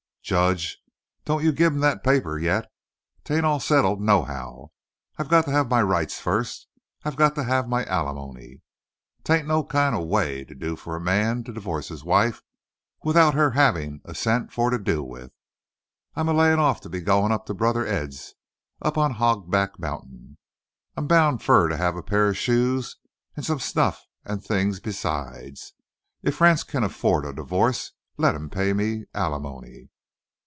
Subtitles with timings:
[0.23, 0.77] "Judge,
[1.25, 2.65] don't you give him that air paper yit.
[3.25, 4.69] 'Tain't all settled, nohow.
[5.17, 6.67] I got to have my rights first.
[7.03, 8.61] I got to have my ali money.
[9.25, 12.43] 'Tain't no kind of a way to do fur a man to divo'ce his wife
[13.03, 15.33] 'thout her havin' a cent fur to do with.
[16.15, 18.33] I'm a layin' off to be a goin' up to brother Ed's
[18.81, 20.37] up on Hogback Mount'in.
[20.95, 22.95] I'm bound fur to hev a pa'r of shoes
[23.35, 25.73] and some snuff and things besides.
[26.23, 29.87] Ef Rance kin affo'd a divo'ce, let him pay me ali money."